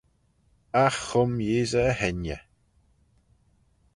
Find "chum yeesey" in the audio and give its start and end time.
1.07-1.89